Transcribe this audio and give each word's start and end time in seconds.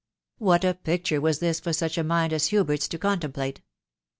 What 0.39 0.63
a 0.65 0.73
picture 0.73 1.21
was 1.21 1.37
this 1.37 1.59
for 1.59 1.73
such 1.73 1.95
a 1.95 2.03
mind 2.03 2.33
as 2.33 2.47
Hubert's 2.47 2.87
to 2.87 2.97
contemplate 2.97 3.61